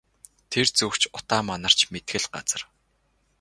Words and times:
Тэр 0.51 0.67
зүг 0.77 0.93
ч 1.01 1.03
утаа 1.17 1.41
манарч 1.47 1.79
мэдэх 1.93 2.17
л 2.23 2.27
газар. 2.35 2.61